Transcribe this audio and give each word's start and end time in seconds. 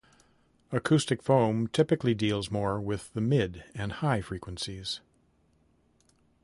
Acoustic 0.71 1.21
foam 1.21 1.67
typically 1.67 2.15
deals 2.15 2.49
more 2.49 2.81
with 2.81 3.13
the 3.13 3.21
mid 3.21 3.65
and 3.75 3.91
high 3.91 4.19
frequencies. 4.19 4.99